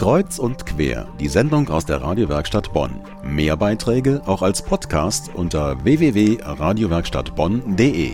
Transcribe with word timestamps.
Kreuz 0.00 0.38
und 0.38 0.64
quer, 0.64 1.12
die 1.20 1.28
Sendung 1.28 1.68
aus 1.68 1.84
der 1.84 2.00
Radiowerkstatt 2.00 2.72
Bonn. 2.72 3.02
Mehr 3.22 3.58
Beiträge 3.58 4.22
auch 4.24 4.40
als 4.40 4.62
Podcast 4.62 5.30
unter 5.34 5.84
www.radiowerkstattbonn.de. 5.84 8.12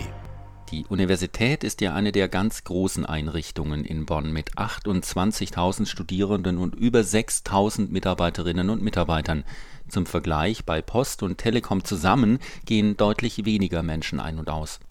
Die 0.71 0.85
Universität 0.87 1.63
ist 1.63 1.79
ja 1.79 1.93
eine 1.93 2.11
der 2.11 2.27
ganz 2.27 2.65
großen 2.65 3.05
Einrichtungen 3.05 3.85
in 3.85 4.05
Bonn 4.05 4.33
mit 4.33 4.55
28.000 4.55 5.85
Studierenden 5.85 6.57
und 6.57 6.75
über 6.75 6.99
6.000 6.99 7.89
Mitarbeiterinnen 7.89 8.69
und 8.69 8.81
Mitarbeitern. 8.81 9.45
Zum 9.87 10.05
Vergleich, 10.05 10.65
bei 10.65 10.81
Post 10.81 11.23
und 11.23 11.37
Telekom 11.37 11.85
zusammen 11.85 12.39
gehen 12.65 12.97
deutlich 12.97 13.45
weniger 13.45 13.81
Menschen 13.81 14.19
ein 14.19 14.39
und 14.39 14.49
aus. 14.49 14.81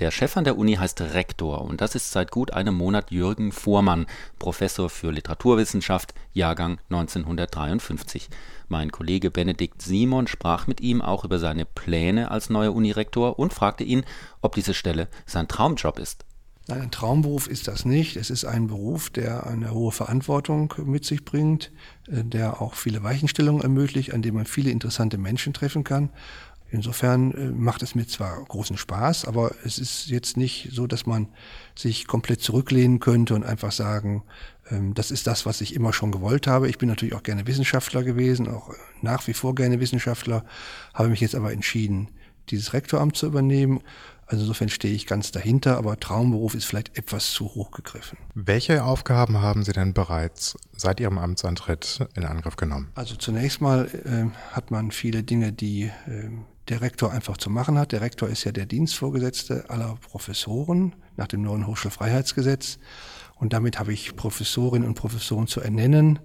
Der 0.00 0.10
Chef 0.10 0.36
an 0.36 0.42
der 0.42 0.58
Uni 0.58 0.74
heißt 0.74 1.00
Rektor 1.00 1.60
und 1.62 1.80
das 1.80 1.94
ist 1.94 2.10
seit 2.10 2.32
gut 2.32 2.52
einem 2.52 2.74
Monat 2.74 3.12
Jürgen 3.12 3.52
Vormann, 3.52 4.06
Professor 4.40 4.90
für 4.90 5.12
Literaturwissenschaft, 5.12 6.14
Jahrgang 6.32 6.80
1953. 6.90 8.28
Mein 8.66 8.90
Kollege 8.90 9.30
Benedikt 9.30 9.82
Simon 9.82 10.26
sprach 10.26 10.66
mit 10.66 10.80
ihm 10.80 11.00
auch 11.00 11.24
über 11.24 11.38
seine 11.38 11.64
Pläne 11.64 12.32
als 12.32 12.50
neuer 12.50 12.74
Unirektor 12.74 13.38
und 13.38 13.54
fragte 13.54 13.84
ihn, 13.84 14.04
ob 14.42 14.56
diese 14.56 14.74
Stelle 14.74 15.06
sein 15.26 15.46
Traumjob 15.46 16.00
ist. 16.00 16.24
Nein, 16.66 16.80
ein 16.80 16.90
Traumberuf 16.90 17.46
ist 17.46 17.68
das 17.68 17.84
nicht. 17.84 18.16
Es 18.16 18.30
ist 18.30 18.46
ein 18.46 18.68
Beruf, 18.68 19.10
der 19.10 19.46
eine 19.46 19.72
hohe 19.72 19.92
Verantwortung 19.92 20.72
mit 20.86 21.04
sich 21.04 21.24
bringt, 21.24 21.70
äh, 22.08 22.24
der 22.24 22.62
auch 22.62 22.74
viele 22.74 23.02
Weichenstellungen 23.02 23.62
ermöglicht, 23.62 24.14
an 24.14 24.22
dem 24.22 24.34
man 24.34 24.46
viele 24.46 24.70
interessante 24.70 25.18
Menschen 25.18 25.52
treffen 25.52 25.84
kann. 25.84 26.08
Insofern 26.74 27.30
äh, 27.30 27.50
macht 27.52 27.84
es 27.84 27.94
mir 27.94 28.04
zwar 28.04 28.42
großen 28.42 28.76
Spaß, 28.76 29.26
aber 29.26 29.52
es 29.64 29.78
ist 29.78 30.08
jetzt 30.08 30.36
nicht 30.36 30.70
so, 30.72 30.88
dass 30.88 31.06
man 31.06 31.28
sich 31.76 32.08
komplett 32.08 32.40
zurücklehnen 32.42 32.98
könnte 32.98 33.36
und 33.36 33.44
einfach 33.44 33.70
sagen, 33.70 34.24
ähm, 34.70 34.92
das 34.92 35.12
ist 35.12 35.28
das, 35.28 35.46
was 35.46 35.60
ich 35.60 35.76
immer 35.76 35.92
schon 35.92 36.10
gewollt 36.10 36.48
habe. 36.48 36.68
Ich 36.68 36.78
bin 36.78 36.88
natürlich 36.88 37.14
auch 37.14 37.22
gerne 37.22 37.46
Wissenschaftler 37.46 38.02
gewesen, 38.02 38.48
auch 38.48 38.70
nach 39.02 39.24
wie 39.28 39.34
vor 39.34 39.54
gerne 39.54 39.78
Wissenschaftler, 39.78 40.44
habe 40.92 41.10
mich 41.10 41.20
jetzt 41.20 41.36
aber 41.36 41.52
entschieden, 41.52 42.08
dieses 42.50 42.72
Rektoramt 42.72 43.16
zu 43.16 43.26
übernehmen. 43.26 43.80
Also 44.26 44.42
insofern 44.42 44.68
stehe 44.68 44.94
ich 44.94 45.06
ganz 45.06 45.30
dahinter, 45.30 45.76
aber 45.76 46.00
Traumberuf 46.00 46.56
ist 46.56 46.64
vielleicht 46.64 46.98
etwas 46.98 47.30
zu 47.30 47.44
hoch 47.54 47.70
gegriffen. 47.70 48.18
Welche 48.34 48.82
Aufgaben 48.82 49.40
haben 49.40 49.62
Sie 49.62 49.72
denn 49.72 49.94
bereits 49.94 50.56
seit 50.76 50.98
Ihrem 50.98 51.18
Amtsantritt 51.18 52.04
in 52.16 52.24
Angriff 52.24 52.56
genommen? 52.56 52.90
Also 52.96 53.14
zunächst 53.14 53.60
mal 53.60 53.86
äh, 54.04 54.54
hat 54.56 54.72
man 54.72 54.90
viele 54.90 55.22
Dinge, 55.22 55.52
die 55.52 55.84
äh, 56.08 56.30
der 56.68 56.80
Rektor 56.80 57.12
einfach 57.12 57.36
zu 57.36 57.50
machen 57.50 57.78
hat. 57.78 57.92
Der 57.92 58.00
Rektor 58.00 58.28
ist 58.28 58.44
ja 58.44 58.52
der 58.52 58.66
Dienstvorgesetzte 58.66 59.68
aller 59.68 59.96
Professoren 60.10 60.94
nach 61.16 61.26
dem 61.26 61.42
neuen 61.42 61.66
Hochschulfreiheitsgesetz. 61.66 62.78
Und 63.36 63.52
damit 63.52 63.78
habe 63.78 63.92
ich 63.92 64.16
Professorinnen 64.16 64.88
und 64.88 64.94
Professoren 64.94 65.46
zu 65.46 65.60
ernennen, 65.60 66.18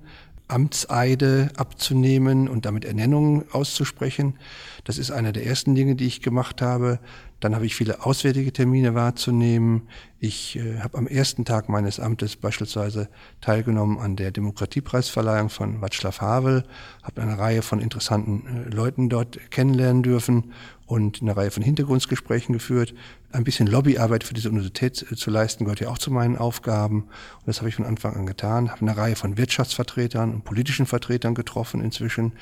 Amtseide 0.48 1.52
abzunehmen 1.58 2.48
und 2.48 2.66
damit 2.66 2.86
Ernennungen 2.86 3.46
auszusprechen. 3.52 4.38
Das 4.84 4.98
ist 4.98 5.12
einer 5.12 5.32
der 5.32 5.46
ersten 5.46 5.76
Dinge, 5.76 5.96
die 5.96 6.08
ich 6.08 6.22
gemacht 6.22 6.62
habe. 6.62 7.00
Dann 7.40 7.56
habe 7.56 7.66
ich 7.66 7.76
viele 7.76 8.06
auswärtige 8.06 8.52
Termine 8.52 8.96
wahrzunehmen. 8.96 9.88
Ich 10.20 10.58
äh, 10.58 10.80
habe 10.80 10.98
am 10.98 11.08
ersten 11.08 11.46
Tag 11.46 11.70
meines 11.70 12.00
Amtes 12.00 12.36
beispielsweise 12.36 13.08
teilgenommen 13.40 13.98
an 13.98 14.16
der 14.16 14.32
Demokratiepreisverleihung 14.32 15.50
von 15.50 15.82
Václav 15.82 16.20
Havel, 16.20 16.66
habe 17.04 17.22
eine 17.22 17.38
Reihe 17.38 17.62
von 17.62 17.80
interessanten 17.80 18.68
äh, 18.68 18.76
Leuten 18.76 19.10
dort 19.10 19.52
kennenlernen 19.52 20.04
dürfen 20.04 20.54
und 20.86 21.22
eine 21.22 21.38
Reihe 21.38 21.52
von 21.52 21.64
Hintergrundgesprächen 21.64 22.52
geführt. 22.52 22.94
Ein 23.32 23.44
bisschen 23.44 23.68
Lobbyarbeit 23.68 24.24
für 24.24 24.34
diese 24.34 24.50
Universität 24.50 25.06
äh, 25.10 25.16
zu 25.16 25.30
leisten 25.30 25.64
gehört 25.64 25.80
ja 25.80 25.90
auch 25.90 25.98
zu 25.98 26.12
meinen 26.12 26.36
Aufgaben. 26.36 27.04
Und 27.04 27.48
das 27.48 27.60
habe 27.60 27.70
ich 27.70 27.76
von 27.76 27.86
Anfang 27.86 28.16
an 28.16 28.26
getan. 28.26 28.70
Habe 28.70 28.82
eine 28.82 28.98
Reihe 28.98 29.16
von 29.16 29.38
Wirtschaftsvertretern 29.38 30.34
und 30.34 30.44
politischen 30.44 30.86
Vertretern 30.86 31.36
getroffen 31.36 31.82
inzwischen, 31.82 32.34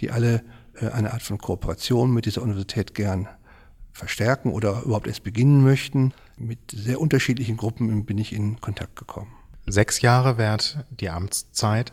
die 0.00 0.10
alle 0.10 0.42
äh, 0.80 0.88
eine 0.88 1.12
Art 1.12 1.22
von 1.22 1.36
Kooperation 1.36 2.10
mit 2.10 2.24
dieser 2.24 2.40
Universität 2.40 2.94
gern 2.94 3.28
verstärken 3.96 4.52
oder 4.52 4.82
überhaupt 4.82 5.06
erst 5.06 5.24
beginnen 5.24 5.64
möchten. 5.64 6.12
Mit 6.36 6.58
sehr 6.70 7.00
unterschiedlichen 7.00 7.56
Gruppen 7.56 8.04
bin 8.04 8.18
ich 8.18 8.32
in 8.32 8.60
Kontakt 8.60 8.96
gekommen. 8.96 9.32
Sechs 9.66 10.00
Jahre 10.00 10.38
währt 10.38 10.84
die 10.90 11.08
Amtszeit. 11.08 11.92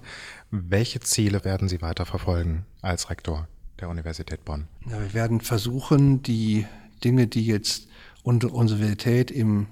Welche 0.52 1.00
Ziele 1.00 1.44
werden 1.46 1.70
Sie 1.70 1.82
weiter 1.82 2.06
verfolgen 2.06 2.66
als 2.82 3.10
Rektor 3.10 3.48
der 3.80 3.90
Universität 3.90 4.46
Bonn? 4.46 4.68
Ja, 4.86 5.00
wir 5.00 5.14
werden 5.14 5.42
versuchen, 5.42 6.22
die 6.22 6.68
Dinge, 7.04 7.26
die 7.28 7.46
jetzt 7.46 7.88
unsere 8.22 8.54
Universität 8.54 9.32
im 9.32 9.68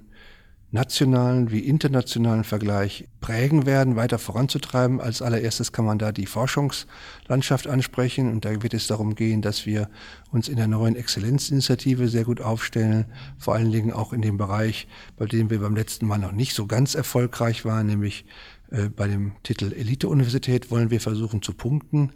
nationalen 0.71 1.51
wie 1.51 1.59
internationalen 1.59 2.45
Vergleich 2.45 3.07
prägen 3.19 3.65
werden, 3.65 3.97
weiter 3.97 4.17
voranzutreiben. 4.17 5.01
Als 5.01 5.21
allererstes 5.21 5.73
kann 5.73 5.83
man 5.83 5.99
da 5.99 6.13
die 6.13 6.25
Forschungslandschaft 6.25 7.67
ansprechen 7.67 8.31
und 8.31 8.45
da 8.45 8.63
wird 8.63 8.73
es 8.73 8.87
darum 8.87 9.15
gehen, 9.15 9.41
dass 9.41 9.65
wir 9.65 9.89
uns 10.31 10.47
in 10.47 10.55
der 10.55 10.67
neuen 10.67 10.95
Exzellenzinitiative 10.95 12.07
sehr 12.07 12.23
gut 12.23 12.39
aufstellen, 12.39 13.05
vor 13.37 13.55
allen 13.55 13.71
Dingen 13.71 13.91
auch 13.91 14.13
in 14.13 14.21
dem 14.21 14.37
Bereich, 14.37 14.87
bei 15.17 15.25
dem 15.25 15.49
wir 15.49 15.59
beim 15.59 15.75
letzten 15.75 16.07
Mal 16.07 16.17
noch 16.17 16.31
nicht 16.31 16.55
so 16.55 16.67
ganz 16.67 16.95
erfolgreich 16.95 17.65
waren, 17.65 17.87
nämlich 17.87 18.25
äh, 18.71 18.87
bei 18.87 19.07
dem 19.07 19.33
Titel 19.43 19.73
Elite-Universität 19.73 20.71
wollen 20.71 20.89
wir 20.89 21.01
versuchen 21.01 21.41
zu 21.41 21.53
punkten. 21.53 22.11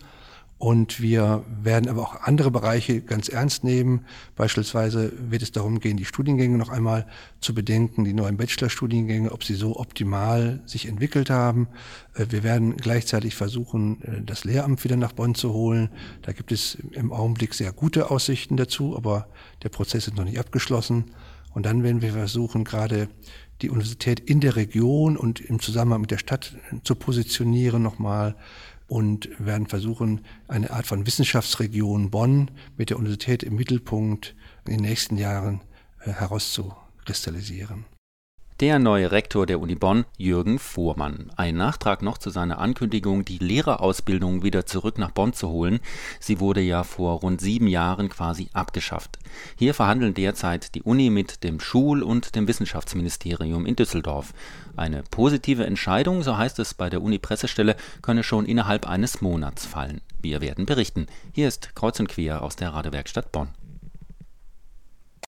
Und 0.58 1.02
wir 1.02 1.44
werden 1.62 1.90
aber 1.90 2.02
auch 2.02 2.22
andere 2.22 2.50
Bereiche 2.50 3.02
ganz 3.02 3.28
ernst 3.28 3.66
nehmen. 3.66 4.06
Beispielsweise 4.36 5.12
wird 5.30 5.42
es 5.42 5.52
darum 5.52 5.82
gehen, 5.82 5.98
die 5.98 6.06
Studiengänge 6.06 6.58
noch 6.58 6.70
einmal 6.70 7.08
zu 7.42 7.54
bedenken, 7.54 8.06
die 8.06 8.14
neuen 8.14 8.38
Bachelorstudiengänge, 8.38 9.34
ob 9.34 9.44
sie 9.44 9.56
so 9.56 9.78
optimal 9.78 10.62
sich 10.66 10.88
entwickelt 10.88 11.30
haben. 11.30 11.68
Äh, 12.14 12.28
wir 12.30 12.44
werden 12.44 12.78
gleichzeitig 12.78 13.36
versuchen, 13.36 14.02
äh, 14.02 14.22
das 14.24 14.46
Lehramt 14.46 14.84
wieder 14.86 14.96
nach 14.96 15.12
Bonn 15.12 15.36
zu 15.36 15.52
holen. 15.52 15.90
Da 16.22 16.32
gibt 16.32 16.54
es 16.54 16.76
im 16.92 17.12
Augenblick 17.12 17.54
sehr 17.54 17.74
gute 17.74 18.10
Aussichten 18.10 18.56
dazu, 18.56 18.96
aber 18.96 19.28
der 19.64 19.70
Prozess 19.70 20.08
ist 20.08 20.16
noch 20.16 20.26
nicht 20.26 20.40
abgeschlossen. 20.40 21.12
Und 21.54 21.66
dann 21.66 21.84
werden 21.84 22.02
wir 22.02 22.14
versuchen, 22.14 22.64
gerade 22.64 23.10
die 23.62 23.70
Universität 23.70 24.20
in 24.20 24.42
der 24.42 24.56
Region 24.56 25.18
und 25.18 25.40
im 25.40 25.60
Zusammenhang 25.60 26.02
mit 26.02 26.12
der 26.12 26.18
Stadt 26.18 26.56
zu 26.84 26.96
positionieren 26.96 27.82
nochmal 27.82 28.36
und 28.88 29.29
werden 29.40 29.68
versuchen, 29.68 30.22
eine 30.47 30.72
Art 30.72 30.85
von 30.85 31.06
Wissenschaftsregion 31.06 32.12
Bonn 32.12 32.51
mit 32.78 32.90
der 32.90 32.97
Universität 32.97 33.44
im 33.44 33.56
Mittelpunkt 33.56 34.35
in 34.66 34.73
den 34.73 34.81
nächsten 34.81 35.18
Jahren 35.18 35.62
äh, 36.01 36.12
herauszukristallisieren. 36.12 37.85
Der 38.62 38.80
neue 38.80 39.12
Rektor 39.12 39.46
der 39.46 39.60
Uni 39.60 39.76
Bonn, 39.76 40.06
Jürgen 40.18 40.60
Fuhrmann. 40.60 41.30
Ein 41.36 41.58
Nachtrag 41.58 42.02
noch 42.02 42.18
zu 42.18 42.30
seiner 42.30 42.58
Ankündigung, 42.60 43.26
die 43.26 43.38
Lehrerausbildung 43.38 44.44
wieder 44.44 44.66
zurück 44.66 44.98
nach 44.98 45.12
Bonn 45.12 45.34
zu 45.34 45.50
holen. 45.50 45.82
Sie 46.22 46.40
wurde 46.40 46.62
ja 46.62 46.86
vor 46.86 47.20
rund 47.20 47.42
sieben 47.42 47.68
Jahren 47.68 48.08
quasi 48.08 48.48
abgeschafft. 48.54 49.20
Hier 49.58 49.74
verhandeln 49.74 50.14
derzeit 50.14 50.74
die 50.74 50.84
Uni 50.84 51.10
mit 51.10 51.44
dem 51.44 51.60
Schul- 51.60 52.02
und 52.02 52.36
dem 52.38 52.48
Wissenschaftsministerium 52.48 53.66
in 53.66 53.76
Düsseldorf. 53.76 54.34
Eine 54.78 55.04
positive 55.12 55.66
Entscheidung, 55.66 56.24
so 56.24 56.38
heißt 56.38 56.58
es 56.60 56.74
bei 56.74 56.90
der 56.90 57.02
Uni-Pressestelle, 57.02 57.76
könne 58.02 58.24
schon 58.24 58.46
innerhalb 58.46 58.88
eines 58.88 59.20
Monats 59.20 59.66
fallen. 59.66 60.00
Wir 60.22 60.40
werden 60.40 60.66
berichten. 60.66 61.08
Hier 61.34 61.50
ist 61.50 61.76
Kreuz 61.76 62.00
und 62.00 62.08
Quer 62.08 62.42
aus 62.42 62.56
der 62.56 62.70
Radewerkstatt 62.70 63.34
Bonn. 63.34 63.50